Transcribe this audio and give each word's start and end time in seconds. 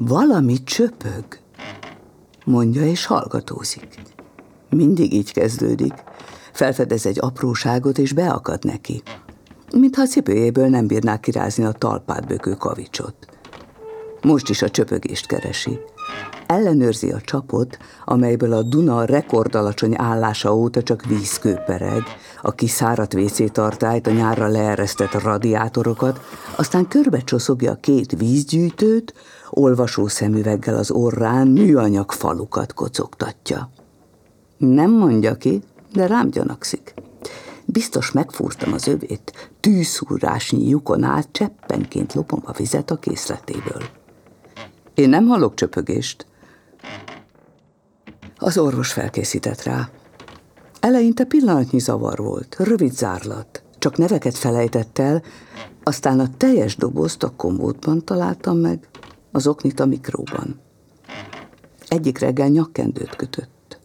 Valami 0.00 0.62
csöpög, 0.62 1.24
mondja 2.44 2.86
és 2.86 3.06
hallgatózik. 3.06 3.88
Mindig 4.70 5.12
így 5.12 5.32
kezdődik. 5.32 5.92
Felfedez 6.52 7.06
egy 7.06 7.18
apróságot 7.20 7.98
és 7.98 8.12
beakad 8.12 8.64
neki. 8.64 9.02
Mintha 9.72 10.02
a 10.02 10.06
cipőjéből 10.06 10.68
nem 10.68 10.86
bírnák 10.86 11.20
kirázni 11.20 11.64
a 11.64 11.72
talpát 11.72 12.26
bökő 12.26 12.54
kavicsot. 12.54 13.14
Most 14.22 14.48
is 14.48 14.62
a 14.62 14.70
csöpögést 14.70 15.26
keresi. 15.26 15.78
Ellenőrzi 16.46 17.10
a 17.10 17.20
csapot, 17.20 17.78
amelyből 18.04 18.52
a 18.52 18.62
Duna 18.62 19.04
rekordalacsony 19.04 19.94
állása 19.96 20.54
óta 20.54 20.82
csak 20.82 21.04
víz 21.04 21.38
kőpereg, 21.38 22.02
a 22.42 22.52
kiszáradt 22.52 23.14
WC 23.14 23.58
a 23.58 24.10
nyárra 24.10 24.46
leeresztett 24.46 25.12
radiátorokat, 25.12 26.20
aztán 26.56 26.88
körbe 26.88 27.20
csoszogja 27.20 27.74
két 27.74 28.12
vízgyűjtőt, 28.12 29.14
olvasó 29.50 30.06
szemüveggel 30.06 30.76
az 30.76 30.90
orrán 30.90 31.46
műanyag 31.46 32.12
falukat 32.12 32.74
kocogtatja. 32.74 33.70
Nem 34.56 34.90
mondja 34.90 35.34
ki, 35.34 35.62
de 35.92 36.06
rám 36.06 36.30
gyanakszik. 36.30 36.94
Biztos 37.64 38.12
megfúrtam 38.12 38.72
az 38.72 38.86
övét, 38.86 39.50
tűszúrásnyi 39.60 40.68
lyukon 40.68 41.02
át 41.02 41.28
cseppenként 41.32 42.14
lopom 42.14 42.42
a 42.44 42.52
vizet 42.52 42.90
a 42.90 42.96
készletéből. 42.96 43.82
Én 44.94 45.08
nem 45.08 45.26
hallok 45.26 45.54
csöpögést. 45.54 46.26
Az 48.36 48.58
orvos 48.58 48.92
felkészített 48.92 49.62
rá. 49.62 49.88
Eleinte 50.80 51.24
pillanatnyi 51.24 51.78
zavar 51.78 52.18
volt, 52.18 52.56
rövid 52.58 52.92
zárlat, 52.92 53.62
csak 53.78 53.96
neveket 53.96 54.36
felejtett 54.36 54.98
el, 54.98 55.22
aztán 55.82 56.20
a 56.20 56.36
teljes 56.36 56.76
dobozt 56.76 57.22
a 57.22 57.32
komódban 57.36 58.04
találtam 58.04 58.58
meg, 58.58 58.88
az 59.32 59.46
oknit 59.46 59.80
a 59.80 59.86
mikróban. 59.86 60.60
Egyik 61.88 62.18
reggel 62.18 62.48
nyakkendőt 62.48 63.16
kötött. 63.16 63.78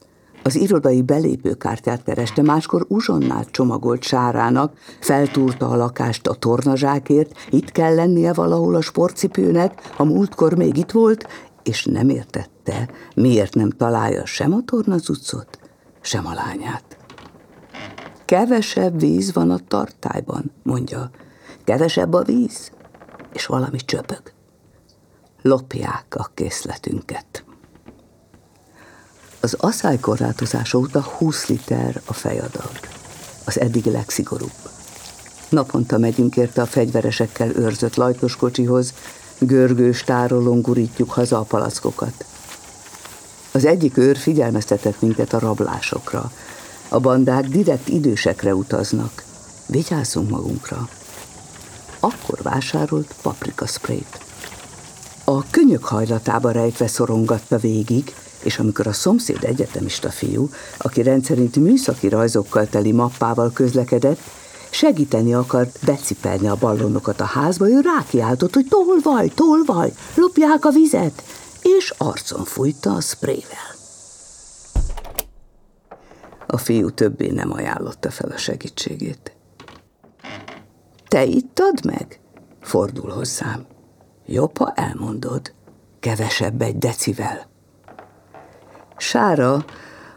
Az 0.43 0.55
irodai 0.55 1.01
belépőkártyát 1.01 2.03
kereste, 2.03 2.41
máskor 2.41 2.85
uzsonnát 2.87 3.51
csomagolt 3.51 4.03
sárának, 4.03 4.77
feltúrta 4.99 5.69
a 5.69 5.75
lakást 5.75 6.27
a 6.27 6.33
tornazsákért, 6.33 7.37
itt 7.49 7.71
kell 7.71 7.95
lennie 7.95 8.33
valahol 8.33 8.75
a 8.75 8.81
sportcipőnek, 8.81 9.91
a 9.97 10.03
múltkor 10.03 10.53
még 10.57 10.77
itt 10.77 10.91
volt, 10.91 11.27
és 11.63 11.85
nem 11.85 12.09
értette, 12.09 12.89
miért 13.15 13.53
nem 13.53 13.69
találja 13.69 14.25
sem 14.25 14.53
a 14.53 14.63
tornazucot, 14.65 15.62
sem 16.03 16.25
a 16.25 16.33
lányát. 16.33 16.97
Kevesebb 18.25 18.99
víz 18.99 19.33
van 19.33 19.51
a 19.51 19.59
tartályban, 19.67 20.51
mondja. 20.63 21.09
Kevesebb 21.63 22.13
a 22.13 22.23
víz, 22.23 22.71
és 23.33 23.45
valami 23.45 23.77
csöpög. 23.77 24.21
Lopják 25.41 26.05
a 26.09 26.29
készletünket. 26.33 27.43
Az 29.39 29.53
asszály 29.53 29.99
óta 30.73 31.01
20 31.01 31.47
liter 31.47 32.01
a 32.05 32.13
fejadag. 32.13 32.71
Az 33.45 33.59
eddigi 33.59 33.91
legszigorúbb. 33.91 34.51
Naponta 35.49 35.97
megyünk 35.97 36.37
érte 36.37 36.61
a 36.61 36.65
fegyveresekkel 36.65 37.49
őrzött 37.55 37.95
lajtoskocsihoz, 37.95 38.93
görgős 39.39 40.03
tárolón 40.03 40.61
gurítjuk 40.61 41.11
haza 41.11 41.39
a 41.39 41.43
palackokat. 41.43 42.25
Az 43.55 43.65
egyik 43.65 43.97
őr 43.97 44.17
figyelmeztetett 44.17 45.01
minket 45.01 45.33
a 45.33 45.39
rablásokra. 45.39 46.31
A 46.87 46.99
bandák 46.99 47.47
direkt 47.47 47.89
idősekre 47.89 48.55
utaznak. 48.55 49.23
Vigyázzunk 49.65 50.29
magunkra. 50.29 50.89
Akkor 51.99 52.39
vásárolt 52.41 53.15
paprika 53.21 53.65
sprayt. 53.65 54.19
A 55.23 55.49
könyök 55.49 55.83
hajlatába 55.83 56.51
rejtve 56.51 56.87
szorongatta 56.87 57.57
végig, 57.57 58.13
és 58.43 58.59
amikor 58.59 58.87
a 58.87 58.93
szomszéd 58.93 59.43
egyetemista 59.43 60.09
fiú, 60.09 60.49
aki 60.77 61.01
rendszerint 61.01 61.55
műszaki 61.55 62.09
rajzokkal 62.09 62.67
teli 62.67 62.91
mappával 62.91 63.51
közlekedett, 63.51 64.19
segíteni 64.69 65.33
akart 65.33 65.79
becipelni 65.85 66.47
a 66.47 66.57
ballonokat 66.59 67.21
a 67.21 67.25
házba, 67.25 67.69
ő 67.69 67.79
rákiáltott, 67.79 68.53
hogy 68.53 68.65
tolvaj, 68.67 69.27
tolvaj, 69.27 69.93
lopják 70.15 70.65
a 70.65 70.69
vizet, 70.69 71.23
és 71.63 71.93
arcon 71.97 72.43
fújta 72.43 72.95
a 72.95 73.01
sprével. 73.01 73.71
A 76.47 76.57
fiú 76.57 76.89
többé 76.89 77.31
nem 77.31 77.51
ajánlotta 77.51 78.11
fel 78.11 78.29
a 78.29 78.37
segítségét. 78.37 79.35
Te 81.07 81.23
ittad 81.23 81.85
meg? 81.85 82.19
Fordul 82.61 83.09
hozzám. 83.09 83.65
Jobb, 84.25 84.57
ha 84.57 84.71
elmondod. 84.75 85.53
Kevesebb 85.99 86.61
egy 86.61 86.77
decivel. 86.77 87.47
Sára 88.97 89.65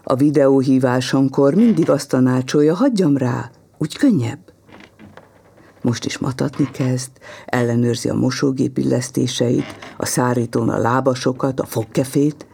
a 0.03 0.15
videóhívásonkor 0.15 1.53
mindig 1.53 1.89
azt 1.89 2.09
tanácsolja, 2.09 2.75
hagyjam 2.75 3.17
rá, 3.17 3.51
úgy 3.77 3.97
könnyebb. 3.97 4.53
Most 5.81 6.05
is 6.05 6.17
matatni 6.17 6.71
kezd, 6.71 7.11
ellenőrzi 7.45 8.09
a 8.09 8.13
mosógép 8.13 8.77
illesztéseit, 8.77 9.86
a 9.97 10.05
szárítón 10.05 10.69
a 10.69 10.77
lábasokat, 10.77 11.59
a 11.59 11.65
fogkefét, 11.65 12.47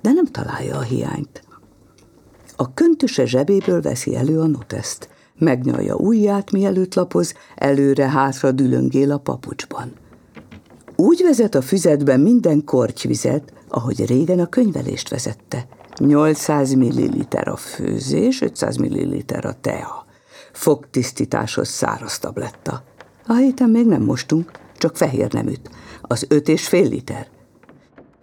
de 0.00 0.12
nem 0.12 0.26
találja 0.26 0.76
a 0.76 0.82
hiányt. 0.82 1.42
A 2.56 2.74
köntöse 2.74 3.26
zsebéből 3.26 3.80
veszi 3.80 4.16
elő 4.16 4.40
a 4.40 4.46
noteszt, 4.46 5.08
megnyalja 5.38 5.94
ujját, 5.94 6.50
mielőtt 6.50 6.94
lapoz, 6.94 7.34
előre-hátra 7.54 8.52
dülöngél 8.52 9.12
a 9.12 9.18
papucsban. 9.18 9.92
Úgy 10.96 11.22
vezet 11.22 11.54
a 11.54 11.62
füzetben 11.62 12.20
minden 12.20 12.64
kortyvizet, 12.64 13.52
ahogy 13.68 14.06
régen 14.06 14.38
a 14.38 14.46
könyvelést 14.46 15.08
vezette. 15.08 15.66
800 15.98 16.72
ml 16.72 17.26
a 17.44 17.56
főzés, 17.56 18.40
500 18.40 18.76
ml 18.76 19.24
a 19.40 19.60
tea. 19.60 20.06
Fogtisztításhoz 20.52 21.68
száraz 21.68 22.18
tabletta. 22.18 22.84
A 23.26 23.34
héten 23.34 23.70
még 23.70 23.86
nem 23.86 24.02
mostunk, 24.02 24.50
csak 24.76 24.96
fehér 24.96 25.32
neműt. 25.32 25.70
Az 26.02 26.26
öt 26.28 26.48
és 26.48 26.68
fél 26.68 26.88
liter. 26.88 27.26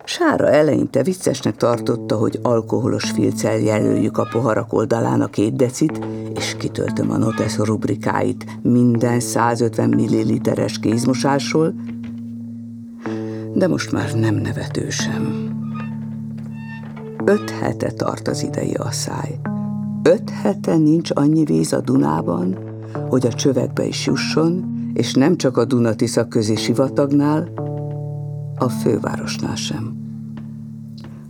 Sára 0.03 0.49
eleinte 0.49 1.03
viccesnek 1.03 1.55
tartotta, 1.55 2.15
hogy 2.15 2.39
alkoholos 2.41 3.11
filccel 3.11 3.57
jelöljük 3.59 4.17
a 4.17 4.27
poharak 4.31 4.73
oldalán 4.73 5.21
a 5.21 5.27
két 5.27 5.55
decit, 5.55 6.05
és 6.35 6.55
kitöltöm 6.57 7.11
a 7.11 7.17
notes 7.17 7.57
rubrikáit 7.57 8.45
minden 8.61 9.19
150 9.19 9.89
milliliteres 9.89 10.79
kézmosásról, 10.79 11.73
de 13.53 13.67
most 13.67 13.91
már 13.91 14.13
nem 14.13 14.35
nevető 14.35 14.89
sem. 14.89 15.49
Öt 17.25 17.49
hete 17.49 17.91
tart 17.91 18.27
az 18.27 18.43
idei 18.43 18.73
asszály. 18.73 19.39
Öt 20.03 20.29
hete 20.29 20.77
nincs 20.77 21.09
annyi 21.13 21.43
víz 21.43 21.73
a 21.73 21.81
Dunában, 21.81 22.57
hogy 23.09 23.25
a 23.25 23.33
csövekbe 23.33 23.85
is 23.85 24.05
jusson, 24.05 24.77
és 24.93 25.13
nem 25.13 25.37
csak 25.37 25.57
a 25.57 25.65
Dunatisza 25.65 26.27
közi 26.27 26.55
sivatagnál, 26.55 27.49
a 28.59 28.69
fővárosnál 28.69 29.55
sem. 29.55 29.97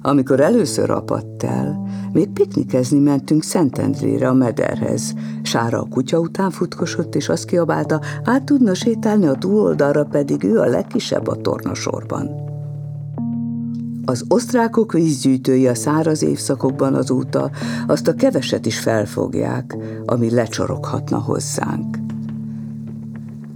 Amikor 0.02 0.40
először 0.40 0.90
apadt 0.90 1.44
el, 1.44 1.88
még 2.14 2.30
piknikezni 2.30 3.00
mentünk 3.00 3.44
Szentendrére 3.44 4.28
a 4.28 4.34
mederhez. 4.34 5.14
Sára 5.42 5.80
a 5.80 5.88
kutya 5.90 6.20
után 6.20 6.52
futkosott, 6.52 7.16
és 7.16 7.30
azt 7.30 7.46
kiabálta, 7.46 8.02
át 8.24 8.44
tudna 8.44 8.74
sétálni 8.74 9.26
a 9.26 9.34
túloldalra, 9.34 10.04
pedig 10.04 10.44
ő 10.44 10.60
a 10.60 10.66
legkisebb 10.66 11.28
a 11.28 11.36
tornasorban. 11.36 12.48
Az 14.06 14.26
osztrákok 14.28 14.92
vízgyűjtői 14.92 15.68
a 15.68 15.76
száraz 15.76 16.24
évszakokban 16.24 16.94
azóta 16.94 17.52
azt 17.88 18.08
a 18.08 18.14
keveset 18.14 18.66
is 18.66 18.80
felfogják, 18.80 19.78
ami 20.06 20.30
lecsoroghatna 20.30 21.18
hozzánk. 21.18 21.98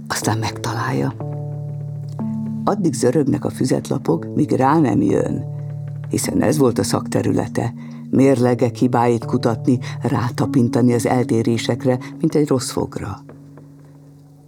Aztán 0.08 0.38
megtalálja. 0.38 1.23
Addig 2.64 2.92
zörögnek 2.92 3.44
a 3.44 3.50
füzetlapok, 3.50 4.34
míg 4.34 4.50
rá 4.50 4.78
nem 4.78 5.02
jön, 5.02 5.44
hiszen 6.08 6.42
ez 6.42 6.58
volt 6.58 6.78
a 6.78 6.82
szakterülete, 6.82 7.74
mérlegek 8.10 8.76
hibáit 8.76 9.24
kutatni, 9.24 9.78
rátapintani 10.02 10.92
az 10.92 11.06
eltérésekre, 11.06 11.98
mint 12.20 12.34
egy 12.34 12.48
rossz 12.48 12.70
fogra. 12.70 13.24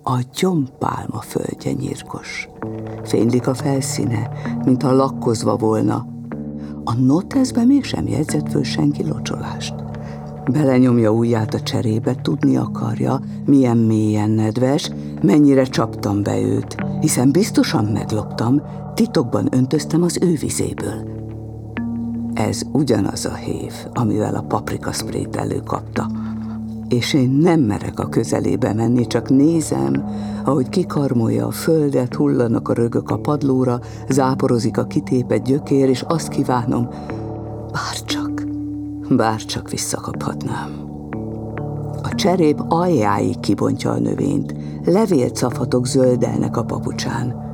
A 0.02 0.18
gyompálma 0.40 1.20
földje 1.20 1.72
nyírkos. 1.72 2.48
Fénylik 3.04 3.46
a 3.46 3.54
felszíne, 3.54 4.30
mintha 4.64 4.92
lakkozva 4.92 5.56
volna. 5.56 6.06
A 6.84 6.94
notezbe 6.94 7.64
mégsem 7.64 8.06
jegyzett 8.06 8.50
föl 8.50 8.62
senki 8.62 9.06
locsolást. 9.06 9.74
Belenyomja 10.52 11.10
ujját 11.10 11.54
a 11.54 11.60
cserébe, 11.60 12.14
tudni 12.14 12.56
akarja, 12.56 13.20
milyen 13.46 13.76
mélyen 13.76 14.30
nedves, 14.30 14.90
mennyire 15.22 15.64
csaptam 15.64 16.22
be 16.22 16.40
őt, 16.40 16.85
hiszen 17.00 17.30
biztosan 17.30 17.84
megloptam, 17.84 18.62
titokban 18.94 19.48
öntöztem 19.50 20.02
az 20.02 20.18
ő 20.20 20.32
vizéből. 20.40 21.14
Ez 22.34 22.62
ugyanaz 22.72 23.24
a 23.24 23.34
hév, 23.34 23.72
amivel 23.92 24.34
a 24.34 24.42
paprika 24.42 24.92
sprayt 24.92 25.36
előkapta. 25.36 26.06
és 26.88 27.14
én 27.14 27.30
nem 27.30 27.60
merek 27.60 27.98
a 27.98 28.08
közelébe 28.08 28.72
menni, 28.74 29.06
csak 29.06 29.28
nézem, 29.28 30.04
ahogy 30.44 30.68
kikarmolja 30.68 31.46
a 31.46 31.50
földet, 31.50 32.14
hullanak 32.14 32.68
a 32.68 32.74
rögök 32.74 33.10
a 33.10 33.18
padlóra, 33.18 33.80
záporozik 34.08 34.78
a 34.78 34.86
kitépet 34.86 35.42
gyökér, 35.42 35.88
és 35.88 36.02
azt 36.02 36.28
kívánom, 36.28 36.88
bárcsak, 37.72 38.46
bárcsak 39.08 39.70
visszakaphatnám. 39.70 40.85
Cserép 42.16 42.60
aljáig 42.68 43.40
kibontja 43.40 43.90
a 43.90 43.98
növényt, 43.98 44.54
levélcafatok 44.84 45.86
zöldelnek 45.86 46.56
a 46.56 46.64
papucsán. 46.64 47.44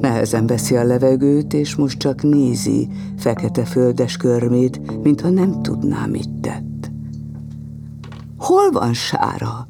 Nehezen 0.00 0.46
veszi 0.46 0.76
a 0.76 0.84
levegőt, 0.84 1.52
és 1.52 1.76
most 1.76 1.98
csak 1.98 2.22
nézi 2.22 2.88
fekete 3.16 3.64
földes 3.64 4.16
körmét, 4.16 5.02
mintha 5.02 5.30
nem 5.30 5.62
tudná, 5.62 6.06
mit 6.06 6.30
tett. 6.40 6.90
Hol 8.38 8.70
van 8.70 8.94
Sára? 8.94 9.66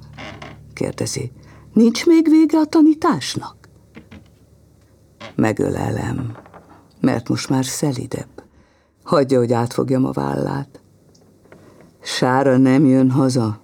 kérdezi. 0.72 1.32
Nincs 1.72 2.06
még 2.06 2.28
vége 2.28 2.58
a 2.58 2.64
tanításnak? 2.64 3.56
Megölelem, 5.34 6.36
mert 7.00 7.28
most 7.28 7.48
már 7.48 7.64
szelidebb. 7.64 8.42
Hagyja, 9.04 9.38
hogy 9.38 9.52
átfogjam 9.52 10.04
a 10.04 10.10
vállát. 10.10 10.80
Sára 12.00 12.56
nem 12.56 12.84
jön 12.84 13.10
haza, 13.10 13.61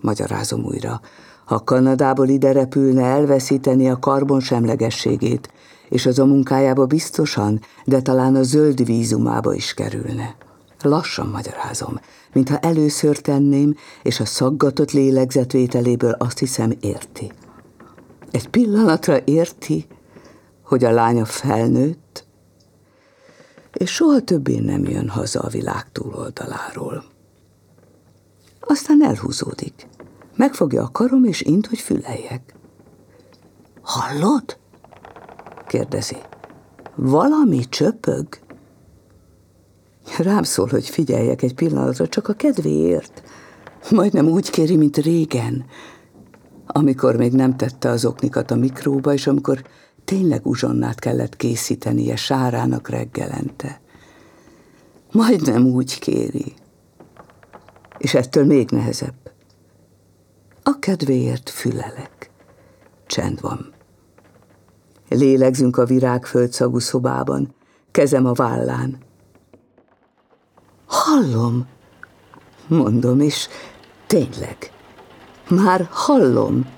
magyarázom 0.00 0.64
újra. 0.64 1.00
Ha 1.44 1.64
Kanadából 1.64 2.28
ide 2.28 2.52
repülne, 2.52 3.04
elveszíteni 3.04 3.90
a 3.90 3.98
karbonsemlegességét, 3.98 5.52
és 5.88 6.06
az 6.06 6.18
a 6.18 6.24
munkájába 6.24 6.86
biztosan, 6.86 7.60
de 7.84 8.00
talán 8.00 8.34
a 8.34 8.42
zöld 8.42 8.84
vízumába 8.84 9.54
is 9.54 9.74
kerülne. 9.74 10.36
Lassan 10.82 11.26
magyarázom, 11.26 12.00
mintha 12.32 12.58
először 12.58 13.18
tenném, 13.18 13.74
és 14.02 14.20
a 14.20 14.24
szaggatott 14.24 14.90
lélegzetvételéből 14.90 16.10
azt 16.10 16.38
hiszem 16.38 16.72
érti. 16.80 17.32
Egy 18.30 18.48
pillanatra 18.48 19.18
érti, 19.24 19.86
hogy 20.62 20.84
a 20.84 20.90
lánya 20.90 21.24
felnőtt, 21.24 22.24
és 23.72 23.90
soha 23.92 24.20
többé 24.20 24.58
nem 24.58 24.84
jön 24.84 25.08
haza 25.08 25.40
a 25.40 25.48
világ 25.48 25.92
túloldaláról. 25.92 27.04
Aztán 28.66 29.04
elhúzódik. 29.04 29.88
Megfogja 30.36 30.82
a 30.82 30.90
karom, 30.92 31.24
és 31.24 31.40
int, 31.40 31.66
hogy 31.66 31.78
füleljek. 31.78 32.54
Hallod? 33.82 34.58
kérdezi. 35.66 36.16
Valami 36.94 37.68
csöpög? 37.68 38.26
Rám 40.18 40.42
szól, 40.42 40.66
hogy 40.66 40.88
figyeljek 40.88 41.42
egy 41.42 41.54
pillanatra, 41.54 42.08
csak 42.08 42.28
a 42.28 42.32
kedvéért. 42.32 43.22
Majdnem 43.90 44.26
úgy 44.26 44.50
kéri, 44.50 44.76
mint 44.76 44.96
régen, 44.96 45.64
amikor 46.66 47.16
még 47.16 47.32
nem 47.32 47.56
tette 47.56 47.88
az 47.88 48.04
oknikat 48.04 48.50
a 48.50 48.56
mikróba, 48.56 49.12
és 49.12 49.26
amikor 49.26 49.62
tényleg 50.04 50.46
uzsonnát 50.46 50.98
kellett 50.98 51.36
készítenie 51.36 52.16
sárának 52.16 52.88
reggelente. 52.88 53.80
Majdnem 55.12 55.66
úgy 55.66 55.98
kéri. 55.98 56.54
És 57.98 58.14
ettől 58.14 58.44
még 58.44 58.70
nehezebb. 58.70 59.14
A 60.62 60.78
kedvéért 60.78 61.50
fülelek. 61.50 62.30
Csend 63.06 63.40
van. 63.40 63.72
Lélegzünk 65.08 65.76
a 65.76 65.84
virágföldszagú 65.84 66.78
szobában, 66.78 67.54
kezem 67.90 68.26
a 68.26 68.32
vállán. 68.32 68.98
Hallom, 70.86 71.66
mondom, 72.68 73.20
és 73.20 73.48
tényleg, 74.06 74.56
már 75.48 75.88
hallom, 75.90 76.75